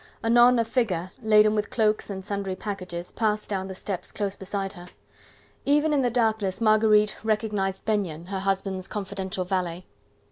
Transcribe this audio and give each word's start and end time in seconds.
Anon 0.23 0.57
a 0.57 0.65
figure, 0.65 1.11
laden 1.21 1.53
with 1.53 1.69
cloaks 1.69 2.09
and 2.09 2.25
sundry 2.25 2.55
packages, 2.55 3.11
passed 3.11 3.47
down 3.49 3.67
the 3.67 3.75
steps 3.75 4.11
close 4.11 4.35
beside 4.35 4.73
her. 4.73 4.87
Even 5.63 5.93
in 5.93 6.01
the 6.01 6.09
darkness 6.09 6.59
Marguerite 6.59 7.15
recognized 7.23 7.85
Benyon, 7.85 8.25
her 8.29 8.39
husband's 8.39 8.87
confidential 8.87 9.45
valet. 9.45 9.85